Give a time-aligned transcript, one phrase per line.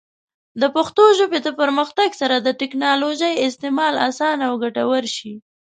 [0.61, 5.33] د پښتو ژبې د پرمختګ سره، د ټیکنالوجۍ استعمال اسانه او ګټور شي.